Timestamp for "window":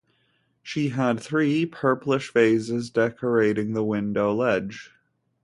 3.83-4.33